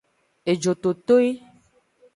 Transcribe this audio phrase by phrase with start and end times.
[0.51, 1.25] Ejototoi.